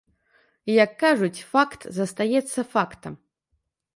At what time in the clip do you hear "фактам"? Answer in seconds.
2.75-3.13